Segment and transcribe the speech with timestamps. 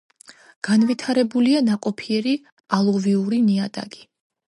[0.67, 2.33] განვითარებულია ნაყოფიერი
[2.79, 4.01] ალუვიური ნიადაგი.